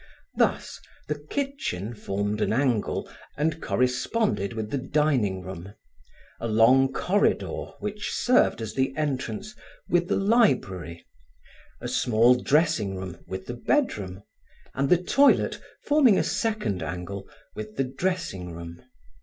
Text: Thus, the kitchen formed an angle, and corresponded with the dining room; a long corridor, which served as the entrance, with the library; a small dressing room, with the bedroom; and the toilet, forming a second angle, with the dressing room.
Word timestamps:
Thus, 0.35 0.79
the 1.07 1.19
kitchen 1.29 1.93
formed 1.93 2.41
an 2.41 2.51
angle, 2.51 3.07
and 3.37 3.61
corresponded 3.61 4.53
with 4.53 4.71
the 4.71 4.79
dining 4.79 5.43
room; 5.43 5.75
a 6.39 6.47
long 6.47 6.91
corridor, 6.91 7.65
which 7.79 8.11
served 8.11 8.61
as 8.63 8.73
the 8.73 8.97
entrance, 8.97 9.53
with 9.87 10.07
the 10.07 10.15
library; 10.15 11.05
a 11.79 11.87
small 11.87 12.33
dressing 12.33 12.95
room, 12.95 13.19
with 13.27 13.45
the 13.45 13.53
bedroom; 13.53 14.23
and 14.73 14.89
the 14.89 14.97
toilet, 14.97 15.61
forming 15.85 16.17
a 16.17 16.23
second 16.23 16.81
angle, 16.81 17.29
with 17.53 17.75
the 17.75 17.83
dressing 17.83 18.51
room. 18.53 18.81